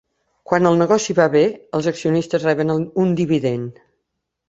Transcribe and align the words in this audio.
Quan 0.51 0.69
el 0.69 0.79
negoci 0.83 1.17
va 1.19 1.27
bé, 1.35 1.45
els 1.81 1.91
accionistes 1.93 2.49
reben 2.51 2.77
un 3.07 3.17
dividend. 3.25 3.83